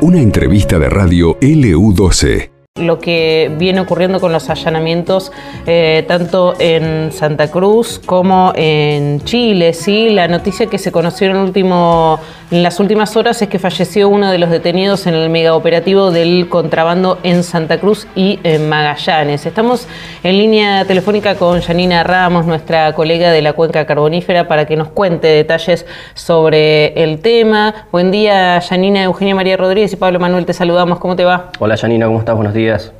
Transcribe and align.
Una 0.00 0.20
entrevista 0.20 0.78
de 0.78 0.88
radio 0.88 1.38
LU12 1.40 2.52
lo 2.76 2.98
que 2.98 3.50
viene 3.58 3.80
ocurriendo 3.80 4.18
con 4.18 4.32
los 4.32 4.48
allanamientos 4.48 5.30
eh, 5.66 6.04
tanto 6.08 6.54
en 6.58 7.12
Santa 7.12 7.50
Cruz 7.50 8.00
como 8.04 8.52
en 8.56 9.20
Chile. 9.24 9.74
¿sí? 9.74 10.08
La 10.08 10.26
noticia 10.26 10.66
que 10.66 10.78
se 10.78 10.90
conoció 10.90 11.30
en, 11.30 11.36
último, 11.36 12.18
en 12.52 12.62
las 12.62 12.78
últimas 12.80 13.16
horas 13.16 13.40
es 13.40 13.48
que 13.48 13.58
falleció 13.58 14.10
uno 14.10 14.30
de 14.30 14.36
los 14.36 14.50
detenidos 14.50 15.06
en 15.06 15.14
el 15.14 15.30
megaoperativo 15.30 16.10
del 16.10 16.50
contrabando 16.50 17.18
en 17.22 17.44
Santa 17.44 17.80
Cruz 17.80 18.06
y 18.14 18.40
en 18.44 18.68
Magallanes. 18.68 19.46
Estamos 19.46 19.88
en 20.22 20.36
línea 20.36 20.84
telefónica 20.84 21.36
con 21.36 21.62
Janina 21.62 22.04
Ramos, 22.04 22.44
nuestra 22.44 22.92
colega 22.92 23.32
de 23.32 23.40
la 23.40 23.54
cuenca 23.54 23.86
carbonífera, 23.86 24.48
para 24.48 24.66
que 24.66 24.76
nos 24.76 24.88
cuente 24.88 25.28
detalles 25.28 25.86
sobre 26.12 27.02
el 27.02 27.20
tema. 27.20 27.86
Buen 27.90 28.10
día, 28.10 28.60
Janina, 28.60 29.02
Eugenia 29.04 29.34
María 29.34 29.56
Rodríguez 29.56 29.94
y 29.94 29.96
Pablo 29.96 30.20
Manuel, 30.20 30.44
te 30.44 30.52
saludamos. 30.52 30.98
¿Cómo 30.98 31.16
te 31.16 31.24
va? 31.24 31.52
Hola, 31.58 31.78
Janina, 31.78 32.04
¿cómo 32.04 32.18
estás? 32.18 32.36
Buenos 32.36 32.52
días. 32.52 32.92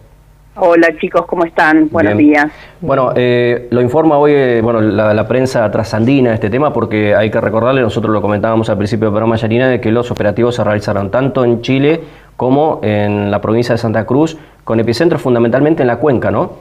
Hola 0.55 0.89
chicos, 1.01 1.25
¿cómo 1.27 1.47
están? 1.47 1.89
Buenos 1.89 2.19
días. 2.19 2.53
Bueno, 2.83 3.13
eh, 3.17 3.69
lo 3.71 3.81
informa 3.81 4.19
hoy 4.19 4.33
eh, 4.35 4.61
bueno, 4.63 4.83
la, 4.83 5.27
prensa 5.27 5.71
trasandina 5.71 6.35
este 6.35 6.51
tema 6.51 6.75
porque 6.75 7.15
hay 7.15 7.31
que 7.31 7.41
recordarle, 7.41 7.81
nosotros 7.81 8.13
lo 8.13 8.21
comentábamos 8.21 8.69
al 8.69 8.77
principio 8.77 9.07
del 9.07 9.13
programa 9.13 9.37
Yarina, 9.37 9.69
de 9.69 9.81
que 9.81 9.91
los 9.91 10.11
operativos 10.11 10.57
se 10.57 10.63
realizaron 10.63 11.11
tanto 11.11 11.47
en 11.47 11.63
Chile 11.63 12.03
como 12.37 12.81
en 12.83 13.31
la 13.31 13.41
provincia 13.41 13.75
de 13.75 13.79
Santa 13.79 14.05
Cruz, 14.05 14.37
con 14.65 14.79
epicentro 14.79 15.19
fundamentalmente 15.19 15.83
en 15.83 15.87
la 15.87 15.97
cuenca, 15.97 16.31
¿no? 16.31 16.59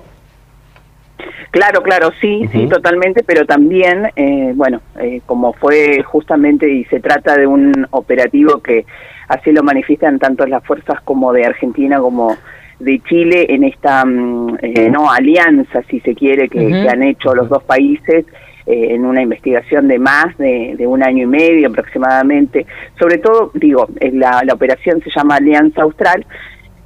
Claro, 1.51 1.83
claro, 1.83 2.11
sí, 2.21 2.47
sí, 2.49 2.67
totalmente, 2.67 3.23
pero 3.25 3.45
también, 3.45 4.09
eh, 4.15 4.53
bueno, 4.55 4.79
como 5.25 5.51
fue 5.51 6.01
justamente 6.01 6.71
y 6.71 6.85
se 6.85 7.01
trata 7.01 7.35
de 7.35 7.45
un 7.45 7.85
operativo 7.91 8.61
que 8.61 8.85
así 9.27 9.51
lo 9.51 9.61
manifiestan 9.61 10.17
tanto 10.17 10.45
las 10.47 10.63
fuerzas 10.63 11.01
como 11.01 11.33
de 11.33 11.45
Argentina 11.45 11.99
como 11.99 12.37
de 12.81 12.99
Chile 13.07 13.45
en 13.49 13.63
esta 13.63 14.05
mm, 14.05 14.57
eh, 14.61 14.89
no 14.89 15.11
alianza, 15.11 15.81
si 15.89 15.99
se 16.01 16.15
quiere, 16.15 16.49
que, 16.49 16.87
han 16.89 17.03
hecho 17.03 17.33
los 17.33 17.49
dos 17.49 17.63
países 17.63 18.25
eh, 18.65 18.87
en 18.91 19.05
una 19.05 19.21
investigación 19.21 19.87
de 19.87 19.99
más 19.99 20.37
de, 20.37 20.85
un 20.87 21.03
año 21.03 21.23
y 21.23 21.27
medio 21.27 21.67
aproximadamente. 21.69 22.65
Sobre 22.99 23.17
todo, 23.17 23.51
digo, 23.53 23.87
la, 23.99 24.43
la 24.43 24.53
operación 24.53 25.01
se 25.01 25.09
llama 25.15 25.35
Alianza 25.35 25.83
Austral. 25.83 26.25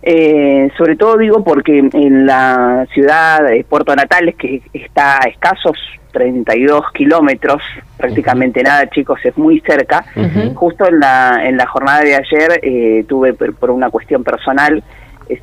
Eh, 0.08 0.70
sobre 0.78 0.96
todo 0.98 1.18
digo 1.18 1.44
porque 1.44 1.80
en 1.80 2.28
la 2.28 2.86
ciudad 2.94 3.44
de 3.44 3.64
Puerto 3.64 3.96
Natales, 3.96 4.36
que 4.36 4.62
está 4.72 5.18
a 5.18 5.28
escasos 5.28 5.76
32 6.12 6.92
kilómetros, 6.94 7.64
prácticamente 7.98 8.62
nada, 8.62 8.88
chicos, 8.90 9.20
es 9.24 9.36
muy 9.36 9.62
cerca. 9.62 10.06
Justo 10.54 10.88
en 10.88 11.00
la, 11.00 11.42
en 11.44 11.58
la 11.58 11.66
jornada 11.66 12.02
de 12.02 12.16
ayer 12.16 13.06
tuve, 13.08 13.34
por, 13.34 13.72
una 13.72 13.90
cuestión 13.90 14.24
personal, 14.24 14.78
eh, 14.78 14.84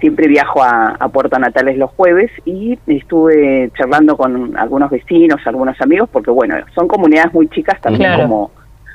siempre 0.00 0.28
viajo 0.28 0.62
a, 0.62 0.97
Puerto 1.12 1.38
Natales 1.38 1.77
los 1.77 1.91
jueves 1.91 2.30
y 2.44 2.78
estuve 2.86 3.70
charlando 3.77 4.16
con 4.16 4.56
algunos 4.56 4.91
vecinos, 4.91 5.41
algunos 5.44 5.80
amigos, 5.80 6.08
porque 6.11 6.30
bueno, 6.30 6.56
son 6.75 6.88
comunidades 6.88 7.33
muy 7.34 7.48
chicas 7.48 7.80
también 7.80 8.20
como, 8.20 8.50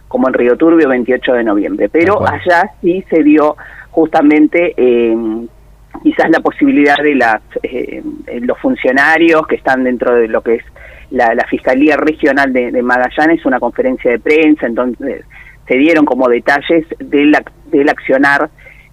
como 0.08 0.28
en 0.28 0.34
Río 0.34 0.58
Turbio 0.58 0.90
28 0.90 1.34
de 1.34 1.44
noviembre, 1.44 1.90
pero 1.90 2.26
allá 2.28 2.72
sí 2.82 3.04
se 3.10 3.24
dio 3.24 3.56
justamente 3.92 4.74
eh, 4.78 5.16
quizás 6.04 6.30
la 6.30 6.40
posibilidad 6.40 6.98
de 6.98 7.16
las, 7.16 7.42
eh, 7.64 8.02
los 8.42 8.58
funcionarios 8.60 9.46
que 9.48 9.56
están 9.56 9.84
dentro 9.84 10.16
de 10.16 10.28
lo 10.28 10.42
que 10.42 10.56
es 10.56 10.64
la, 11.12 11.46
Fiscalía 11.50 11.98
Regional 11.98 12.52
de, 12.52 12.72
de, 12.72 12.82
Magallanes, 12.82 13.46
una 13.46 13.60
conferencia 13.60 14.12
de 14.12 14.20
prensa, 14.20 14.66
entonces 14.66 15.24
se 15.68 15.78
dieron 15.78 16.06
como 16.06 16.28
detalles 16.30 16.86
del, 17.00 17.36
del 17.72 17.90
accionar 17.90 18.50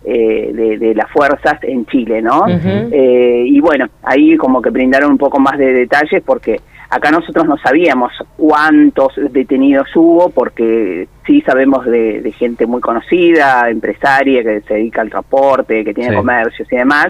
eh, 0.06 0.76
de, 0.78 0.94
las 0.94 1.10
fuerzas 1.10 1.58
en 1.62 1.86
Chile, 1.86 2.20
¿no? 2.20 2.44
Eh, 2.46 3.44
y 3.46 3.58
bueno, 3.58 3.86
ahí 4.02 4.36
como 4.36 4.60
que 4.60 4.68
brindaron 4.68 5.12
un 5.12 5.18
poco 5.18 5.40
más 5.40 5.56
de 5.56 5.72
detalles 5.72 6.22
porque 6.22 6.60
acá 6.90 7.10
nosotros 7.10 7.46
no 7.46 7.56
sabíamos 7.56 8.12
cuántos 8.36 9.14
detenidos 9.30 9.88
hubo 9.96 10.28
porque 10.28 11.08
sí 11.26 11.40
sabemos 11.40 11.86
de, 11.86 12.30
gente 12.36 12.66
muy 12.66 12.82
conocida, 12.82 13.70
empresaria 13.70 14.42
que 14.42 14.60
se 14.60 14.74
dedica 14.74 15.00
al 15.00 15.08
transporte, 15.08 15.82
que 15.82 15.94
tiene 15.94 16.14
comercios 16.14 16.70
y 16.70 16.76
demás, 16.76 17.08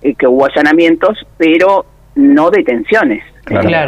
eh, 0.00 0.14
que 0.14 0.26
hubo 0.26 0.46
allanamientos, 0.46 1.26
pero 1.36 1.84
no 2.14 2.50
detenciones. 2.50 3.22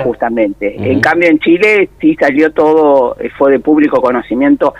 justamente. 0.04 0.74
En 0.76 1.00
cambio 1.00 1.30
en 1.30 1.38
Chile 1.38 1.88
sí 1.98 2.14
salió 2.20 2.52
todo, 2.52 3.16
fue 3.38 3.52
de 3.52 3.60
público 3.60 4.02
conocimiento 4.02 4.74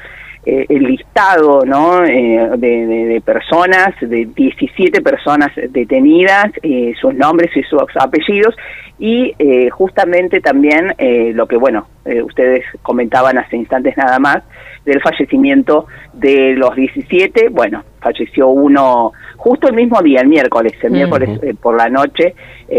eh, 0.47 0.67
el 0.69 0.83
listado 0.83 1.65
¿no? 1.65 2.05
Eh, 2.05 2.51
de, 2.59 3.23
personas, 3.25 3.95
de 4.01 4.27
17 4.27 5.01
personas 5.01 5.51
detenidas, 5.71 6.51
eh, 6.63 6.93
sus 7.01 7.15
nombres 7.15 7.51
y 7.57 7.63
sus 7.63 7.81
apellidos, 7.99 8.55
y 8.99 9.35
justamente 9.71 10.41
también 10.41 10.95
lo 11.35 11.49
que, 11.49 11.57
bueno, 11.57 11.89
ustedes 12.25 12.65
comentaban 12.81 13.37
hace 13.39 13.57
instantes 13.57 13.97
nada 13.97 14.21
más, 14.21 14.45
del 14.85 15.01
fallecimiento 15.01 15.87
de 16.13 16.55
los 16.55 16.77
17, 16.77 17.49
bueno, 17.49 17.83
falleció 18.01 18.49
uno 18.49 19.13
justo 19.37 19.67
el 19.67 19.75
mismo 19.75 20.01
día, 20.01 20.21
el 20.21 20.29
miércoles, 20.29 20.75
el 20.81 20.93
miércoles 20.93 21.41
por 21.61 21.77
la 21.77 21.89
noche, 21.89 22.35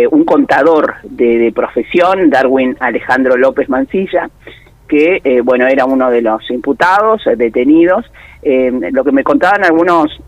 un 0.09 0.23
contador 0.23 0.95
de, 1.03 1.37
de 1.37 1.51
profesión, 1.51 2.29
Darwin 2.29 2.77
Alejandro 2.79 3.35
López 3.35 3.67
Mancilla, 3.67 4.29
que, 4.87 5.21
eh, 5.23 5.41
bueno, 5.41 5.67
era 5.67 5.85
uno 5.85 6.09
de 6.09 6.21
los 6.21 6.49
imputados, 6.49 7.25
eh, 7.27 7.35
detenidos. 7.35 8.05
Eh, 8.41 8.71
lo 8.91 9.03
que 9.03 9.11
me 9.11 9.23
contaban 9.23 9.63
algunos 9.65 10.21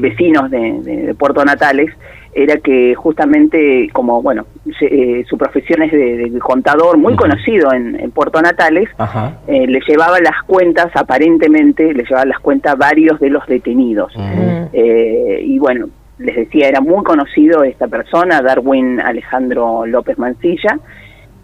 vecinos 0.00 0.50
de, 0.50 1.14
Puerto 1.18 1.44
Natales 1.44 1.90
era 2.32 2.56
que 2.56 2.94
justamente 2.94 3.88
como, 3.92 4.22
bueno, 4.22 4.46
su 5.28 5.38
profesión 5.38 5.82
es 5.82 5.92
de, 5.92 6.38
contador, 6.38 6.96
muy 6.96 7.14
conocido 7.14 7.72
en, 7.72 8.10
Puerto 8.10 8.40
Natales, 8.40 8.88
le 9.46 9.80
llevaba 9.86 10.18
las 10.20 10.42
cuentas, 10.46 10.88
aparentemente, 10.94 11.92
le 11.92 12.04
llevaba 12.04 12.24
las 12.24 12.38
cuentas 12.40 12.76
varios 12.78 13.20
de 13.20 13.30
los 13.30 13.46
detenidos. 13.46 14.12
y 14.72 15.58
bueno, 15.58 15.88
les 16.18 16.36
decía, 16.36 16.68
era 16.68 16.80
muy 16.80 17.04
conocido 17.04 17.62
esta 17.62 17.88
persona, 17.88 18.40
Darwin 18.40 19.00
Alejandro 19.00 19.84
López 19.86 20.18
Mancilla, 20.18 20.78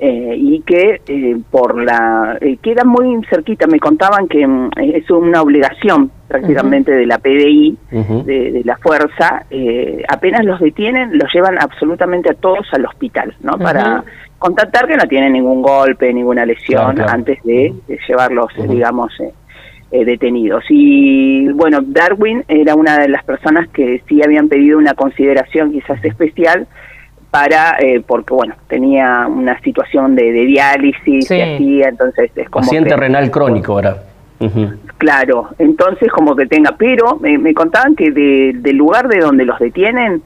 eh, 0.05 0.35
y 0.37 0.63
que 0.63 1.01
eh, 1.07 1.37
por 1.49 1.81
la 1.81 2.37
eh, 2.41 2.57
queda 2.61 2.83
muy 2.83 3.25
cerquita. 3.31 3.69
Me 3.69 3.79
contaban 3.79 4.27
que 4.27 4.45
mm, 4.45 4.71
es 4.77 5.09
una 5.13 5.41
obligación 5.41 6.11
prácticamente 6.27 6.91
de 6.91 7.07
la 7.07 7.19
PDI 7.19 7.79
de, 8.25 8.63
la 8.65 8.79
fuerza 8.79 9.45
apenas 10.09 10.45
los 10.47 10.59
detienen 10.61 11.19
los 11.19 11.31
llevan 11.33 11.57
absolutamente 11.61 12.31
a 12.31 12.35
todos 12.35 12.67
al 12.73 12.87
hospital 12.87 13.35
no 13.43 13.59
para 13.59 14.03
contactar 14.39 14.87
que 14.87 14.97
no 14.97 15.05
tienen 15.05 15.35
ningún 15.35 15.61
golpe 15.61 16.11
ninguna 16.11 16.47
lesión 16.47 16.99
antes 17.03 17.43
de, 17.45 17.75
llevarlos 18.09 18.51
digamos 18.67 19.13
detenidos. 19.91 20.65
Y 20.71 21.49
bueno, 21.53 21.81
Darwin 21.83 22.43
era 22.49 22.75
una 22.75 22.99
de 22.99 23.09
las 23.09 23.23
personas 23.25 23.69
que 23.69 24.03
sí 24.09 24.23
habían 24.23 24.49
pedido 24.49 24.79
una 24.79 24.95
consideración 24.95 25.71
quizás 25.71 26.03
especial 26.03 26.67
para, 27.33 27.79
eh, 27.81 28.03
porque 28.07 28.35
bueno, 28.35 28.55
tenía 28.69 29.27
una 29.27 29.59
situación 29.63 30.15
de, 30.15 30.31
diálisis 30.33 31.31
y 31.31 31.41
así, 31.41 31.83
entonces 31.83 32.31
es 32.37 32.51
como... 32.51 32.67
Paciente 32.67 32.95
renal 32.95 33.31
crónico 33.31 33.73
ahora. 33.73 33.97
Claro, 34.99 35.49
entonces 35.59 36.13
como 36.13 36.37
que 36.37 36.47
tenga, 36.47 36.75
pero 36.77 37.19
me, 37.21 37.55
contaban 37.55 37.97
que 37.97 38.11
del 38.11 38.77
lugar 38.77 39.09
de 39.09 39.21
donde 39.21 39.47
los 39.47 39.59
detienen 39.59 40.23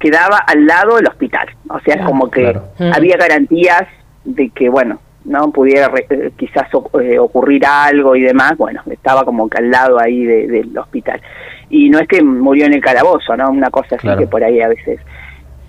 quedaba 0.00 0.38
al 0.38 0.66
lado 0.66 0.96
del 0.96 1.06
hospital, 1.06 1.48
o 1.68 1.78
sea, 1.80 1.94
es 1.94 2.04
como 2.04 2.28
que 2.28 2.58
había 2.92 3.16
garantías 3.16 3.84
de 4.24 4.50
que, 4.50 4.68
bueno, 4.68 4.98
no 5.24 5.52
pudiera 5.52 5.92
eh, 6.10 6.32
quizás 6.36 6.66
eh, 7.00 7.20
ocurrir 7.20 7.66
algo 7.66 8.16
y 8.16 8.22
demás, 8.22 8.56
bueno, 8.56 8.82
estaba 8.90 9.24
como 9.24 9.48
que 9.48 9.58
al 9.58 9.70
lado 9.70 10.00
ahí 10.00 10.24
del 10.24 10.76
hospital. 10.76 11.20
Y 11.70 11.88
no 11.90 12.00
es 12.00 12.08
que 12.08 12.20
murió 12.22 12.64
en 12.64 12.72
el 12.72 12.80
calabozo, 12.80 13.36
¿no? 13.36 13.50
Una 13.50 13.70
cosa 13.70 13.96
así 13.96 14.08
que 14.16 14.26
por 14.26 14.42
ahí 14.42 14.60
a 14.60 14.68
veces 14.68 14.98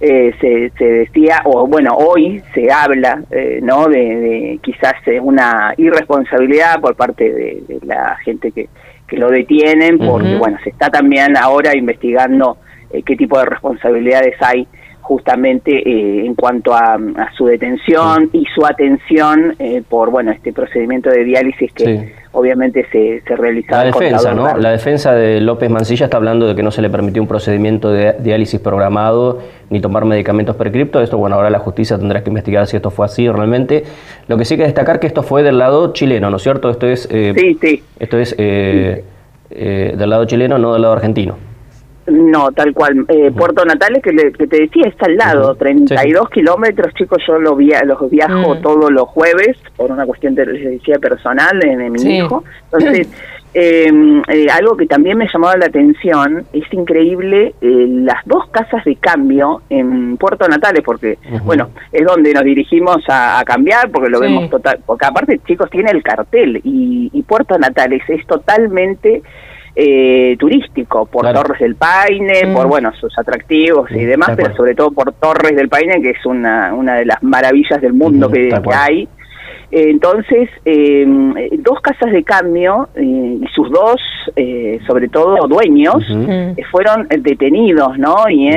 eh, 0.02 0.34
se, 0.40 0.72
se, 0.78 0.86
decía, 0.86 1.42
o 1.46 1.68
bueno, 1.68 1.96
hoy 1.96 2.42
se 2.54 2.72
habla, 2.72 3.22
eh, 3.32 3.60
¿no? 3.62 3.88
De, 3.88 4.60
quizás 4.62 4.94
una 5.22 5.74
irresponsabilidad 5.78 6.80
por 6.80 6.96
parte 6.96 7.32
de, 7.32 7.80
la 7.86 8.16
gente 8.24 8.52
que, 8.52 8.70
que 9.08 9.18
lo 9.18 9.30
detienen, 9.30 9.98
porque, 9.98 10.36
bueno, 10.36 10.58
se 10.64 10.70
está 10.70 10.90
también 10.90 11.36
ahora 11.36 11.76
investigando 11.76 12.58
eh, 12.92 13.04
qué 13.04 13.16
tipo 13.16 13.38
de 13.40 13.46
responsabilidades 13.46 14.36
hay 14.42 14.68
justamente 15.02 15.72
eh, 15.72 16.26
en 16.26 16.36
cuanto 16.36 16.74
a, 16.74 16.98
su 17.36 17.46
detención 17.46 18.30
y 18.32 18.46
su 18.54 18.66
atención 18.66 19.56
eh, 19.58 19.82
por 19.88 20.12
bueno 20.12 20.32
este 20.32 20.54
procedimiento 20.54 21.10
de 21.10 21.24
diálisis 21.24 21.72
que 21.74 22.14
obviamente 22.32 22.86
se, 22.92 23.22
se 23.22 23.36
realizaba. 23.36 23.84
La 23.84 23.92
defensa, 23.92 24.34
¿no? 24.34 24.58
La 24.58 24.72
defensa 24.72 25.14
de 25.14 25.42
López 25.42 25.70
Mancilla 25.70 26.06
está 26.06 26.18
hablando 26.18 26.48
de 26.48 26.56
que 26.56 26.64
no 26.64 26.72
se 26.72 26.82
le 26.82 26.90
permitió 26.90 27.22
un 27.22 27.28
procedimiento 27.28 27.92
de 27.92 28.14
diálisis 28.20 28.60
programado 28.60 29.40
ni 29.70 29.82
tomar 29.82 30.06
medicamentos 30.06 30.56
precripto. 30.56 31.02
Esto, 31.02 31.18
bueno, 31.18 31.36
ahora 31.36 31.50
la 31.50 31.60
justicia 31.60 31.98
tendrá 31.98 32.24
que 32.24 32.30
investigar 32.30 32.68
si 32.68 32.76
esto 32.76 32.92
fue 32.92 33.06
así 33.06 33.30
realmente. 33.30 33.84
Lo 34.28 34.38
que 34.38 34.46
sí 34.46 34.54
hay 34.54 34.60
que 34.60 34.66
destacar 34.66 35.00
que 35.00 35.08
esto 35.08 35.24
fue 35.24 35.44
del 35.44 35.58
lado 35.58 35.94
chileno, 35.94 36.30
¿no 36.30 36.38
es 36.38 36.44
cierto? 36.44 36.70
Esto 36.70 36.88
es... 36.88 37.08
Eh, 37.12 37.34
sí, 37.36 37.58
sí. 37.60 37.84
Esto 38.00 38.18
es 38.18 38.38
del 38.38 39.04
lado 40.10 40.26
chileno, 40.26 40.58
no 40.58 40.74
del 40.74 40.84
lado 40.84 40.94
argentino. 40.94 41.49
No, 42.10 42.52
tal 42.52 42.74
cual. 42.74 43.06
Eh, 43.08 43.32
Puerto 43.36 43.64
Natales, 43.66 44.02
que, 44.02 44.12
que, 44.32 44.48
te 44.48 44.62
decía, 44.62 44.84
está 44.88 45.06
al 45.06 45.18
lado, 45.18 45.56
32 45.56 46.30
kilómetros, 46.30 46.94
chicos, 46.94 47.22
yo 47.28 47.40
lo 47.40 47.56
via 47.56 47.84
los 47.84 48.10
viajo 48.10 48.56
mm. 48.56 48.62
todos 48.62 48.92
los 48.92 49.08
jueves 49.10 49.58
por 49.76 49.92
una 49.92 50.06
cuestión, 50.06 50.36
de, 50.36 50.46
les 50.46 50.72
decía, 50.72 50.98
personal 51.00 51.60
de, 51.60 51.90
mi 51.90 52.18
hijo. 52.18 52.44
Entonces, 52.72 53.08
em, 53.54 54.22
eh, 54.28 54.48
algo 54.52 54.76
que 54.76 54.86
también 54.86 55.18
me 55.18 55.28
llamaba 55.32 55.58
la 55.58 55.68
atención, 55.68 56.46
es 56.54 56.72
increíble 56.74 57.54
eh, 57.62 57.86
las 57.90 58.26
dos 58.26 58.48
casas 58.50 58.84
de 58.86 58.96
cambio 58.96 59.62
en 59.70 60.18
Puerto 60.18 60.48
Natales, 60.48 60.82
porque, 60.84 61.18
bueno, 61.44 61.70
es 61.92 62.06
donde 62.06 62.34
nos 62.34 62.44
dirigimos 62.44 62.98
a, 63.08 63.44
cambiar, 63.46 63.90
porque 63.92 64.10
lo 64.10 64.20
vemos 64.20 64.50
total, 64.50 64.80
porque 64.86 65.06
aparte, 65.06 65.40
chicos, 65.46 65.70
tiene 65.70 65.92
el 65.92 66.04
cartel 66.04 66.62
y, 66.64 67.10
y 67.14 67.22
Puerto 67.24 67.58
Natales 67.58 68.02
es 68.08 68.26
totalmente 68.26 69.22
eh, 69.82 70.36
turístico, 70.38 71.06
por 71.06 71.32
Torres 71.32 71.60
del 71.62 71.76
Paine, 71.76 72.54
por 72.54 72.68
bueno 72.68 72.92
sus 73.00 73.18
atractivos 73.18 73.90
y 73.92 74.04
demás, 74.04 74.32
pero 74.36 74.54
sobre 74.54 74.76
todo 74.76 74.92
por 74.92 75.14
Torres 75.14 75.56
del 75.56 75.70
Paine, 75.70 76.02
que 76.02 76.10
es 76.10 76.26
una, 76.26 76.74
una 76.74 76.96
de 76.96 77.06
las 77.06 77.24
maravillas 77.24 77.80
del 77.80 77.94
mundo 77.94 78.30
que, 78.30 78.54
hay. 78.74 79.08
entonces, 79.72 80.50
em, 80.66 81.34
dos 81.60 81.80
casas 81.80 82.12
de 82.12 82.24
cambio 82.24 82.90
eh, 82.96 83.38
y 83.42 83.48
sus 83.56 83.72
dos, 83.72 84.02
eh, 84.36 84.82
sobre 84.86 85.08
todo 85.08 85.48
dueños, 85.48 86.06
fueron 86.72 87.08
detenidos, 87.08 87.98
¿no? 87.98 88.30
Y, 88.30 88.50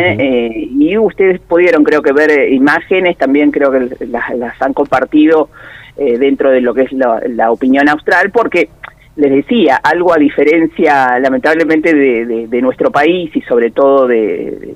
y 0.77 0.99
ustedes 0.99 1.39
pudieron, 1.43 1.85
creo 1.85 2.03
que, 2.03 2.13
ver 2.13 2.53
imágenes, 2.53 3.17
también 3.17 3.53
creo 3.53 3.71
que 3.71 4.07
las, 4.07 4.61
han 4.61 4.73
compartido 4.73 5.51
dentro 5.97 6.51
de 6.51 6.63
lo 6.63 6.75
que 6.75 6.83
es 6.83 6.93
la, 6.93 7.21
la 7.29 7.53
opinión 7.53 7.89
austral, 7.89 8.33
porque 8.33 8.71
les 9.17 9.31
decía, 9.31 9.77
algo 9.77 10.15
a 10.15 10.17
diferencia 10.17 11.19
lamentablemente 11.19 11.95
de, 11.95 12.63
nuestro 12.63 12.91
país 12.91 13.31
y 13.35 13.43
sobre 13.43 13.71
todo 13.71 14.07
de, 14.07 14.75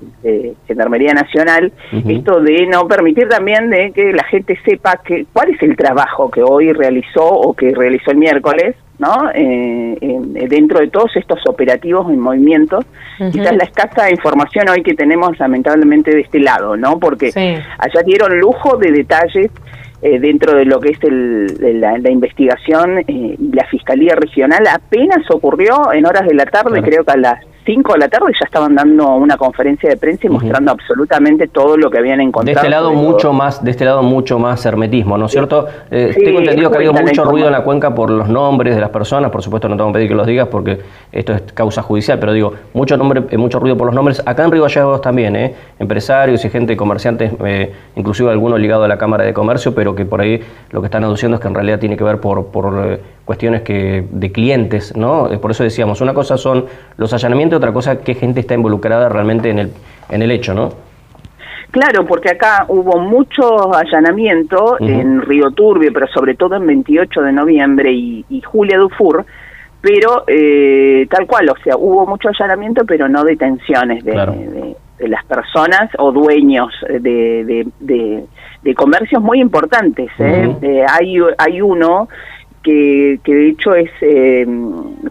Gendarmería 0.67 1.15
Nacional, 1.15 1.73
esto 2.09 2.41
de 2.41 2.67
no 2.67 2.87
permitir 2.89 3.29
también 3.29 3.71
de 3.71 3.93
que 3.93 4.13
la 4.13 4.25
gente 4.25 4.59
sepa 4.65 5.01
que, 5.05 5.27
cuál 5.33 5.51
es 5.51 5.63
el 5.63 5.77
trabajo 5.77 6.31
que 6.31 6.43
hoy 6.43 6.73
realizó 6.73 7.25
o 7.25 7.55
que 7.55 7.73
realizó 7.75 8.11
el 8.11 8.19
miércoles, 8.19 8.75
¿no? 8.99 9.31
Eh, 9.35 9.97
dentro 10.49 10.81
de 10.81 10.89
todos 10.89 11.15
estos 11.17 11.39
operativos 11.47 12.13
y 12.13 12.17
movimientos, 12.17 12.85
quizás 13.31 13.57
la 13.57 13.65
escasa 13.65 14.11
información 14.11 14.69
hoy 14.69 14.83
que 14.83 14.95
tenemos 14.95 15.39
lamentablemente 15.39 16.11
de 16.11 16.23
este 16.23 16.41
lado, 16.41 16.77
¿no? 16.77 16.99
Porque 16.99 17.31
allá 17.79 18.03
dieron 18.05 18.39
lujo 18.39 18.77
de 18.77 18.91
detalles 18.91 19.51
eh, 20.03 20.19
dentro 20.21 20.55
de 20.55 20.65
lo 20.65 20.79
que 20.81 20.91
es 20.91 21.03
el, 21.05 21.81
la, 21.81 22.11
investigación 22.11 22.99
eh, 22.99 23.05
y 23.09 23.53
la 23.53 23.67
Fiscalía 23.67 24.15
Regional 24.15 24.67
apenas 24.67 25.29
ocurrió 25.31 25.93
en 25.93 26.07
horas 26.07 26.27
de 26.27 26.35
la 26.35 26.45
tarde, 26.47 26.83
creo 26.83 27.05
que 27.05 27.13
a 27.13 27.17
las 27.17 27.45
5 27.67 27.93
de 27.95 27.99
la 27.99 28.09
tarde 28.09 28.33
ya 28.33 28.45
estaban 28.45 28.75
dando 28.75 29.15
una 29.17 29.37
conferencia 29.37 29.91
de 29.91 29.97
prensa 29.97 30.29
y 30.29 30.31
mostrando 30.31 30.71
absolutamente 30.71 31.49
todo 31.49 31.77
lo 31.77 31.91
que 31.91 31.99
habían 31.99 32.21
encontrado. 32.21 32.47
De 32.47 32.53
este 32.53 32.71
lado 32.71 32.93
mucho 32.93 33.33
más, 33.33 33.63
de 33.63 33.73
este 33.73 33.85
lado 33.85 34.03
mucho 34.05 34.39
más 34.39 34.65
hermetismo, 34.65 35.19
¿no 35.19 35.27
es 35.27 35.33
cierto? 35.33 35.67
Eh, 35.91 36.13
tengo 36.25 36.39
entendido 36.39 36.71
que 36.71 36.77
ha 36.77 36.79
habido 36.79 36.93
mucho 36.93 37.25
ruido 37.25 37.49
en 37.49 37.53
la 37.53 37.65
cuenca 37.65 37.95
por 37.95 38.09
los 38.11 38.29
nombres 38.29 38.77
de 38.77 38.81
las 38.81 38.91
personas, 38.91 39.31
por 39.33 39.43
supuesto 39.43 39.69
no 39.69 39.77
tengo 39.77 39.91
que 39.91 39.95
pedir 39.95 40.09
que 40.09 40.15
los 40.15 40.27
digas 40.27 40.49
porque 40.49 40.79
esto 41.11 41.33
es 41.35 41.43
causa 41.53 41.83
judicial, 41.83 42.19
pero 42.21 42.33
digo, 42.33 42.53
mucho 42.73 42.97
nombre, 42.97 43.25
eh, 43.31 43.37
mucho 43.37 43.59
ruido 43.59 43.77
por 43.77 43.87
los 43.87 43.95
nombres. 43.95 44.23
Acá 44.25 44.45
en 44.45 44.53
Río 44.53 44.63
Gallegos 44.63 45.01
también, 45.01 45.35
¿eh? 45.35 45.55
empresarios 45.79 46.45
y 46.45 46.51
gente, 46.51 46.77
comerciantes, 46.77 47.33
eh, 47.45 47.73
inclusive 47.97 48.31
algunos 48.31 48.61
ligados 48.61 48.85
a 48.85 48.89
la 48.89 48.99
Cámara 48.99 49.25
de 49.25 49.35
Comercio, 49.35 49.75
pero 49.75 49.95
que 49.95 50.05
por 50.05 50.21
ahí 50.21 50.41
lo 50.71 50.81
que 50.81 50.87
están 50.87 51.03
aduciendo 51.03 51.37
es 51.37 51.41
que 51.41 51.49
en 51.49 51.55
realidad 51.55 51.81
tiene 51.81 51.97
que 51.97 52.05
ver 52.05 52.21
por, 52.21 52.47
por 52.47 53.01
cuestiones 53.25 53.63
que 53.63 54.07
de 54.09 54.33
clientes, 54.33 54.97
¿no? 54.97 55.29
Por 55.41 55.51
eso 55.51 55.65
decíamos, 55.65 56.01
una 56.01 56.15
cosa 56.15 56.37
son 56.37 56.67
los 56.97 57.13
allanamientos, 57.13 57.56
otra 57.57 57.73
cosa 57.73 58.01
qué 58.01 58.15
gente 58.15 58.41
está 58.41 58.55
involucrada 58.55 59.09
realmente 59.09 59.51
en 59.51 59.59
el, 59.59 59.73
en 60.09 60.23
el 60.23 60.31
hecho, 60.31 60.55
¿no? 60.55 60.71
Claro, 61.71 62.07
porque 62.07 62.31
acá 62.31 62.65
hubo 62.69 62.99
mucho 63.01 63.75
allanamiento 63.75 64.77
en 64.81 65.21
Río 65.21 65.51
Turbio, 65.51 65.93
pero 65.93 66.07
sobre 66.07 66.35
todo 66.35 66.57
en 66.57 66.67
28 66.67 67.21
de 67.21 67.33
noviembre 67.33 67.93
y, 67.93 68.25
Julia 68.45 68.79
Dufour, 68.79 69.27
pero 69.81 70.25
eh, 70.27 71.07
tal 71.11 71.27
cual, 71.27 71.51
o 71.51 71.57
sea, 71.63 71.77
hubo 71.77 72.07
mucho 72.07 72.29
allanamiento, 72.29 72.85
pero 72.87 73.09
no 73.09 73.25
detenciones 73.25 74.05
de, 74.05 74.13
de, 74.99 75.09
las 75.09 75.25
personas 75.27 75.91
o 75.99 76.13
dueños 76.13 76.73
de, 76.89 77.67
de 78.67 78.75
comercios 78.75 79.23
muy 79.23 79.41
importantes. 79.41 80.11
¿eh? 80.19 80.57
eh 80.61 80.85
hay, 80.89 81.19
hay 81.39 81.61
uno 81.61 82.09
que, 82.63 83.21
de 83.25 83.49
hecho 83.49 83.75
es 83.75 83.91
eh, 84.01 84.45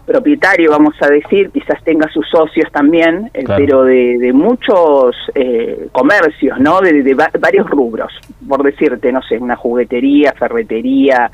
propietario, 0.00 0.70
vamos 0.70 0.94
a 1.00 1.08
decir, 1.08 1.50
quizás 1.50 1.82
tenga 1.84 2.08
sus 2.08 2.28
socios 2.28 2.70
también, 2.72 3.30
eh, 3.34 3.44
pero 3.46 3.84
de, 3.84 4.32
muchos 4.32 5.16
eh, 5.34 5.88
comercios, 5.92 6.58
¿no? 6.60 6.80
De, 6.80 7.14
varios 7.40 7.68
rubros, 7.68 8.12
por 8.48 8.62
decirte, 8.62 9.12
no 9.12 9.22
sé, 9.22 9.38
una 9.38 9.56
juguetería, 9.56 10.32
ferretería, 10.32 11.30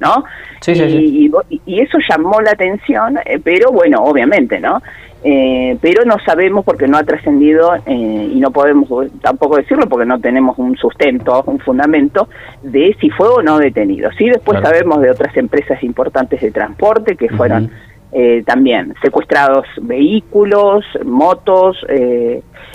¿no? 0.00 0.24
Sí, 0.60 0.74
sí, 0.74 0.82
y, 0.82 1.30
Y, 1.50 1.60
y, 1.66 1.80
eso 1.80 1.98
llamó 2.08 2.40
la 2.40 2.52
atención, 2.52 3.18
pero 3.42 3.70
bueno, 3.70 4.02
obviamente, 4.04 4.60
¿no? 4.60 4.80
Eh, 5.26 5.78
pero 5.80 6.04
no 6.04 6.16
sabemos 6.18 6.66
porque 6.66 6.86
no 6.86 6.98
ha 6.98 7.02
trascendido 7.02 7.74
eh, 7.86 8.30
y 8.30 8.38
no 8.40 8.50
podemos 8.50 8.86
tampoco 9.22 9.56
decirlo 9.56 9.88
porque 9.88 10.04
no 10.04 10.20
tenemos 10.20 10.58
un 10.58 10.76
sustento, 10.76 11.42
un 11.46 11.58
fundamento 11.60 12.28
de 12.62 12.94
si 13.00 13.08
fue 13.08 13.28
o 13.28 13.42
no 13.42 13.56
detenido. 13.56 14.10
Sí, 14.18 14.28
después 14.28 14.60
sabemos 14.60 15.00
de 15.00 15.10
otras 15.10 15.34
empresas 15.38 15.82
importantes 15.82 16.42
de 16.42 16.50
transporte 16.50 17.16
que 17.16 17.30
fueron 17.30 17.70
eh, 18.14 18.42
también 18.46 18.94
secuestrados 19.02 19.66
vehículos, 19.82 20.84
motos 21.04 21.76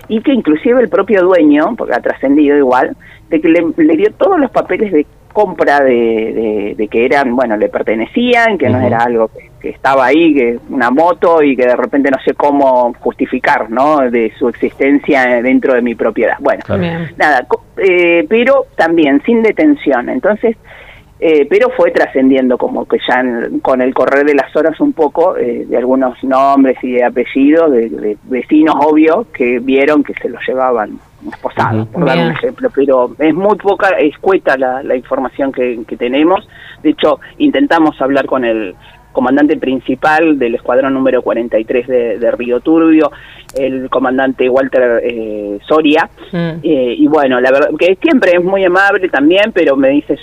y 0.07 0.21
que 0.21 0.33
inclusive 0.33 0.81
el 0.81 0.89
propio 0.89 1.24
dueño, 1.24 1.75
porque 1.77 1.94
ha 1.95 2.01
trascendido 2.01 2.57
igual, 2.57 2.95
de 3.30 3.39
que 3.39 3.47
le 3.47 3.97
dio 3.97 4.12
todos 4.13 4.39
los 4.39 4.51
papeles 4.51 4.91
de 4.91 5.06
compra 5.33 5.81
de, 5.81 6.75
de, 6.75 6.88
que 6.88 7.06
eran, 7.06 7.36
bueno, 7.36 7.56
le 7.56 7.69
pertenecían, 7.69 8.57
que 8.57 8.69
no 8.69 8.81
era 8.81 9.00
algo 9.00 9.30
que, 9.62 9.69
estaba 9.69 10.06
ahí, 10.06 10.33
que 10.33 10.59
una 10.69 10.89
moto 10.89 11.44
y 11.44 11.56
que 11.56 11.65
de 11.65 11.75
repente 11.75 12.09
no 12.09 12.18
sé 12.25 12.33
cómo 12.33 12.94
justificar, 13.00 13.69
¿no? 13.69 14.09
De 14.09 14.31
su 14.38 14.50
existencia 14.50 15.42
dentro 15.42 15.74
de 15.74 15.81
mi 15.81 15.95
propiedad. 15.95 16.38
Bueno, 16.39 16.63
nada, 17.18 17.45
eh, 17.77 18.25
pero 18.27 18.65
también 18.75 19.21
sin 19.25 19.42
detención. 19.42 20.09
Entonces, 20.09 20.57
eh, 21.21 21.45
pero 21.50 21.69
fue 21.71 21.92
trascendiendo 21.92 22.57
como 22.57 22.86
que 22.86 22.98
ya 23.06 23.21
con 23.62 23.81
el 23.81 23.94
correr 23.94 24.25
de 24.25 24.36
las 24.36 24.56
horas 24.56 24.80
un 24.80 24.94
poco 24.94 25.36
eh, 25.36 25.66
de 25.68 25.77
algunos 25.77 26.24
nombres 26.24 26.77
y 26.81 26.94
de 26.94 27.04
apellidos 27.04 27.71
de, 27.74 28.18
vecinos 28.23 28.76
obvio 28.80 29.28
que 29.33 29.59
vieron 29.59 30.02
que 30.02 30.14
se 30.14 30.30
los 30.30 30.42
llevaban 30.47 30.97
esposados, 31.30 31.90
por 31.90 32.06
dar 32.06 32.18
un 32.18 32.31
ejemplo, 32.31 32.69
pero 32.73 33.14
es 33.19 33.35
muy 33.35 33.57
poca, 33.57 33.90
escueta 33.99 34.56
la, 34.56 34.81
la 34.81 34.95
información 34.95 35.52
que, 35.52 35.83
tenemos. 35.97 36.47
De 36.81 36.92
hecho, 36.92 37.19
intentamos 37.38 37.99
hablar 38.02 38.26
con 38.26 38.45
el 38.45 38.73
comandante 39.11 39.57
principal 39.57 40.40
del 40.40 40.56
escuadrón 40.56 40.94
número 40.94 41.21
43 41.21 41.88
de, 41.88 42.19
de 42.19 42.31
Río 42.31 42.61
Turbio, 42.61 43.11
el 43.54 43.90
comandante 43.90 44.47
Walter 44.47 45.02
eh, 45.04 45.59
Soria, 45.68 46.09
mm. 46.31 46.59
y 46.64 47.06
bueno, 47.07 47.42
la 47.42 47.52
verdad 47.52 47.71
que 47.78 47.97
siempre 48.02 48.38
es 48.38 48.44
muy 48.44 48.64
amable 48.64 49.09
también, 49.09 49.52
pero 49.52 49.76
me 49.76 49.90
dices 49.90 50.21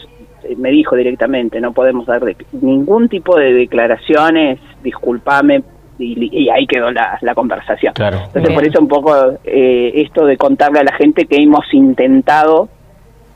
me 0.56 0.70
dijo 0.70 0.96
directamente, 0.96 1.60
no 1.60 1.72
podemos 1.72 2.06
dar 2.06 2.22
ningún 2.52 3.08
tipo 3.08 3.36
de 3.38 3.52
declaraciones, 3.52 4.58
discúlpame, 4.82 5.62
y, 5.98 6.48
ahí 6.50 6.66
quedó 6.66 6.90
la, 6.90 7.34
conversación. 7.34 7.94
Entonces, 7.96 8.54
por 8.54 8.64
eso 8.66 8.80
un 8.80 8.88
poco 8.88 9.14
eh, 9.44 9.92
esto 9.94 10.26
de 10.26 10.36
contarle 10.36 10.80
a 10.80 10.84
la 10.84 10.92
gente 10.92 11.24
que 11.24 11.36
hemos 11.36 11.72
intentado 11.72 12.68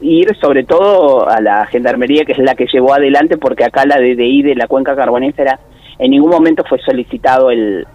ir 0.01 0.35
sobre 0.41 0.65
todo 0.65 1.29
a 1.29 1.41
la 1.41 1.67
gendarmería, 1.67 2.25
que 2.25 2.33
es 2.33 2.39
la 2.39 2.55
que 2.55 2.67
llevó 2.73 2.95
adelante, 2.95 3.37
porque 3.37 3.65
acá 3.65 3.85
la 3.85 3.97
DDI 3.97 4.43
de 4.43 4.55
la 4.55 4.67
cuenca 4.67 4.97
carbonífera 4.97 5.59
en 5.99 6.13
ningún 6.13 6.31
momento 6.31 6.65
fue 6.67 6.79
solicitado 6.79 7.51
el, 7.51 7.87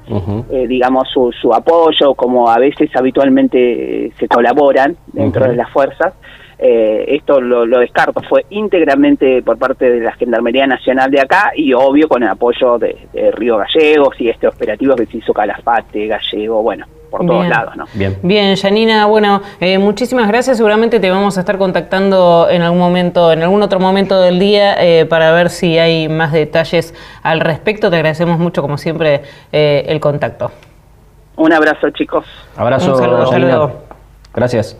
eh, 0.51 0.67
digamos, 0.67 1.09
su, 1.11 1.31
su 1.31 1.51
apoyo, 1.51 2.13
como 2.13 2.47
a 2.49 2.59
veces 2.59 2.91
habitualmente 2.95 4.11
se 4.19 4.27
colaboran 4.27 4.95
dentro 5.11 5.47
de 5.47 5.55
las 5.55 5.71
fuerzas. 5.71 6.13
Eh, 6.57 7.05
esto 7.15 7.41
lo, 7.41 7.65
descarto, 7.79 8.21
fue 8.21 8.45
íntegramente 8.49 9.41
por 9.41 9.57
parte 9.57 9.89
de 9.89 9.99
la 9.99 10.13
Gendarmería 10.13 10.65
Nacional 10.65 11.11
de 11.11 11.19
acá 11.19 11.51
y 11.55 11.73
obvio 11.73 12.07
con 12.07 12.23
el 12.23 12.29
apoyo 12.29 12.77
de, 12.77 12.97
Río 13.33 13.57
Gallegos 13.57 14.15
y 14.19 14.29
este 14.29 14.47
operativo 14.47 14.95
que 14.95 15.05
se 15.05 15.17
hizo 15.17 15.33
Calafate, 15.33 16.07
Gallego, 16.07 16.61
bueno, 16.61 16.85
por 17.09 17.25
todos 17.25 17.47
lados, 17.47 17.75
¿no? 17.75 17.85
Bien. 17.93 18.17
Bien, 18.23 18.55
Janina, 18.55 19.05
bueno, 19.05 19.41
eh, 19.59 19.77
muchísimas 19.77 20.27
gracias. 20.27 20.57
Seguramente 20.57 20.99
te 20.99 21.09
vamos 21.09 21.37
a 21.37 21.41
estar 21.41 21.57
contactando 21.57 22.47
en 22.49 22.61
algún 22.61 22.79
momento, 22.79 23.31
en 23.31 23.43
algún 23.43 23.61
otro 23.61 23.79
momento 23.79 24.21
del 24.21 24.39
día, 24.39 24.75
eh, 24.81 25.05
para 25.05 25.31
ver 25.31 25.49
si 25.49 25.77
hay 25.77 26.07
más 26.07 26.31
detalles 26.31 26.93
al 27.21 27.41
respecto. 27.41 27.89
Te 27.89 27.97
agradecemos 27.97 28.39
mucho, 28.39 28.61
como 28.61 28.77
siempre, 28.77 29.23
el 29.51 29.99
contacto. 29.99 30.51
Un 31.37 31.51
abrazo, 31.51 31.89
chicos. 31.89 32.25
Abrazo, 32.55 32.93
Un 32.93 33.27
saludo, 33.27 33.81
Gracias. 34.33 34.77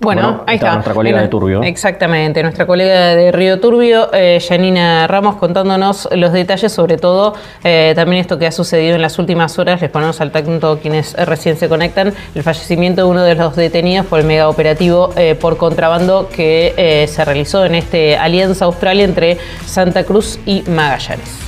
Bueno, 0.00 0.44
ahí 0.46 0.56
está. 0.56 0.74
Nuestra 0.74 0.94
colega 0.94 1.20
de 1.20 1.28
Turbio. 1.28 1.62
Exactamente, 1.62 2.42
nuestra 2.42 2.66
colega 2.66 3.16
de 3.16 3.32
Río 3.32 3.58
Turbio, 3.58 4.10
eh, 4.12 4.40
Janina 4.46 5.08
Ramos, 5.08 5.36
contándonos 5.36 6.08
los 6.12 6.32
detalles, 6.32 6.72
sobre 6.72 6.98
todo 6.98 7.34
eh, 7.64 7.94
también 7.96 8.20
esto 8.20 8.38
que 8.38 8.46
ha 8.46 8.52
sucedido 8.52 8.94
en 8.94 9.02
las 9.02 9.18
últimas 9.18 9.58
horas. 9.58 9.80
Les 9.80 9.90
ponemos 9.90 10.20
al 10.20 10.30
tanto 10.30 10.78
quienes 10.80 11.14
recién 11.14 11.56
se 11.56 11.68
conectan. 11.68 12.14
El 12.34 12.42
fallecimiento 12.44 13.02
de 13.02 13.08
uno 13.08 13.22
de 13.22 13.34
los 13.34 13.56
detenidos 13.56 14.06
por 14.06 14.20
el 14.20 14.26
mega 14.26 14.48
operativo 14.48 15.12
eh, 15.16 15.34
por 15.34 15.56
contrabando 15.56 16.28
que 16.28 17.06
se 17.08 17.24
realizó 17.24 17.64
en 17.64 17.74
este 17.74 18.16
Alianza 18.16 18.66
Australia 18.66 19.04
entre 19.04 19.38
Santa 19.66 20.04
Cruz 20.04 20.38
y 20.46 20.62
Magallanes. 20.68 21.47